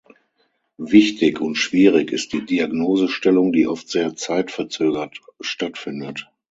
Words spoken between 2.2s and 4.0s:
die Diagnosestellung, die oft